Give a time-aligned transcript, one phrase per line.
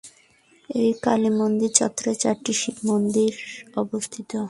[0.69, 3.33] এই কালীমন্দির চত্বরে চারটি শিবমন্দির
[3.77, 4.31] অবস্থিত।